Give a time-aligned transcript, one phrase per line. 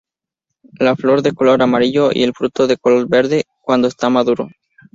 [0.79, 4.49] La flor de color amarillo y el fruto de color verde cuando está maduro.